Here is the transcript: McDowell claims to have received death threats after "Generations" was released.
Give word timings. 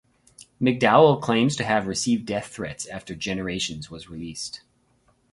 McDowell 0.59 1.21
claims 1.21 1.55
to 1.57 1.63
have 1.63 1.85
received 1.85 2.25
death 2.25 2.47
threats 2.47 2.87
after 2.87 3.13
"Generations" 3.13 3.91
was 3.91 4.09
released. 4.09 4.63